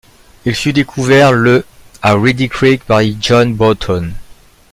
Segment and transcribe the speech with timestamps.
[0.45, 1.63] Il fut découvert le
[2.01, 4.13] à Reedy Creek par John Broughton.